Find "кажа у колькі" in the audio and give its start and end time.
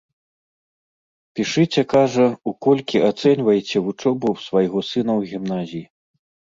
1.93-3.05